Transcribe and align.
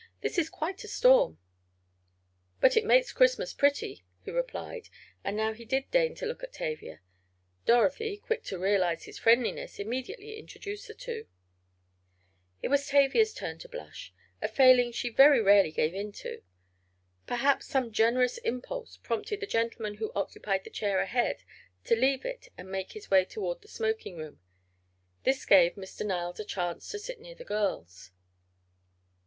This 0.21 0.39
is 0.39 0.49
quite 0.49 0.83
a 0.83 0.87
storm." 0.87 1.37
"But 2.59 2.75
it 2.75 2.85
makes 2.87 3.13
Christmas 3.13 3.53
pretty," 3.53 4.03
he 4.25 4.31
replied, 4.31 4.89
and 5.23 5.37
now 5.37 5.53
he 5.53 5.63
did 5.63 5.91
deign 5.91 6.15
to 6.15 6.25
look 6.25 6.41
at 6.41 6.53
Tavia. 6.53 7.01
Dorothy, 7.67 8.17
quick 8.17 8.43
to 8.45 8.57
realize 8.57 9.03
his 9.03 9.19
friendliness, 9.19 9.77
immediately 9.77 10.39
introduced 10.39 10.87
the 10.87 10.95
two. 10.95 11.27
It 12.63 12.69
was 12.69 12.87
Tavia's 12.87 13.31
turn 13.31 13.59
to 13.59 13.69
blush—a 13.69 14.47
failing 14.47 14.91
she 14.91 15.09
very 15.09 15.39
rarely 15.39 15.71
gave 15.71 15.93
in 15.93 16.11
to. 16.13 16.41
Perhaps 17.27 17.67
some 17.67 17.91
generous 17.91 18.39
impulse 18.39 18.97
prompted 18.97 19.39
the 19.39 19.45
gentleman 19.45 19.97
who 19.97 20.11
occupied 20.15 20.63
the 20.63 20.71
chair 20.71 20.99
ahead 20.99 21.43
to 21.83 21.95
leave 21.95 22.25
it 22.25 22.47
and 22.57 22.71
make 22.71 22.93
his 22.93 23.11
way 23.11 23.23
toward 23.23 23.61
the 23.61 23.67
smoking 23.67 24.17
room. 24.17 24.39
This 25.25 25.45
gave 25.45 25.75
Mr. 25.75 26.03
Niles 26.03 26.39
a 26.39 26.43
chance 26.43 26.89
to 26.89 26.97
sit 26.97 27.21
near 27.21 27.35
the 27.35 27.45
girls. 27.45 28.09